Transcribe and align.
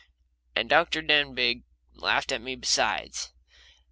And 0.55 0.67
Dr. 0.67 1.03
Denbigh 1.03 1.61
laughed 1.93 2.31
at 2.31 2.41
me 2.41 2.55
besides. 2.55 3.31